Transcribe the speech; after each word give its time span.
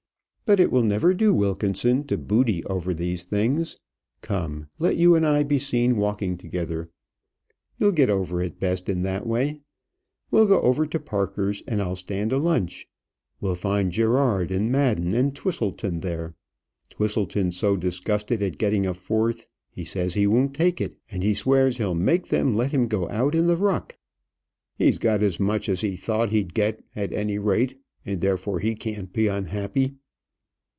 But 0.51 0.59
it 0.59 0.69
will 0.69 0.83
never 0.83 1.13
do, 1.13 1.33
Wilkinson, 1.33 2.03
to 2.07 2.17
boody 2.17 2.61
over 2.65 2.93
these 2.93 3.23
things. 3.23 3.77
Come, 4.21 4.67
let 4.79 4.97
you 4.97 5.15
and 5.15 5.25
I 5.25 5.43
be 5.43 5.57
seen 5.57 5.95
walking 5.95 6.37
together; 6.37 6.89
you'll 7.79 7.93
get 7.93 8.09
over 8.09 8.41
it 8.41 8.59
best 8.59 8.89
in 8.89 9.01
that 9.03 9.25
way. 9.25 9.61
We'll 10.29 10.47
go 10.47 10.59
over 10.59 10.85
to 10.85 10.99
Parker's, 10.99 11.63
and 11.69 11.81
I'll 11.81 11.95
stand 11.95 12.33
a 12.33 12.37
lunch. 12.37 12.85
We'll 13.39 13.55
find 13.55 13.93
Gerard, 13.93 14.51
and 14.51 14.69
Madden, 14.69 15.13
and 15.15 15.33
Twisleton 15.33 16.01
there. 16.01 16.35
Twisleton's 16.89 17.55
so 17.55 17.77
disgusted 17.77 18.43
at 18.43 18.57
getting 18.57 18.85
a 18.85 18.93
fourth. 18.93 19.47
He 19.69 19.85
says 19.85 20.15
he 20.15 20.27
won't 20.27 20.53
take 20.53 20.81
it, 20.81 20.97
and 21.09 21.23
swears 21.37 21.77
he'll 21.77 21.95
make 21.95 22.27
them 22.27 22.57
let 22.57 22.73
him 22.73 22.89
go 22.89 23.07
out 23.09 23.35
in 23.35 23.47
the 23.47 23.55
ruck." 23.55 23.97
"He's 24.77 24.99
got 24.99 25.23
as 25.23 25.39
much 25.39 25.69
as 25.69 25.79
he 25.79 25.95
thought 25.95 26.27
he'd 26.31 26.53
get, 26.53 26.83
at 26.93 27.13
any 27.13 27.39
rate, 27.39 27.79
and 28.05 28.19
therefore 28.19 28.59
he 28.59 28.75
can't 28.75 29.13
be 29.13 29.27
unhappy." 29.27 29.95